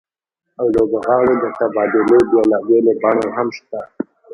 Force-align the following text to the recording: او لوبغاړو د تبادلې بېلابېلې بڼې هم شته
او 0.59 0.65
لوبغاړو 0.75 1.33
د 1.43 1.45
تبادلې 1.59 2.19
بېلابېلې 2.31 2.93
بڼې 3.01 3.27
هم 3.35 3.47
شته 3.57 3.79